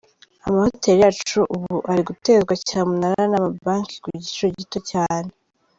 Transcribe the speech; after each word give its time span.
Amahoteli 0.47 1.01
yacu 1.03 1.39
ubu 1.55 1.75
ari 1.91 2.01
gutezwa 2.09 2.53
cyamunara 2.67 3.23
n’ 3.31 3.33
amabanki 3.39 3.95
ku 4.03 4.07
giciro 4.23 4.47
gito 4.59 4.79
cyane. 4.91 5.29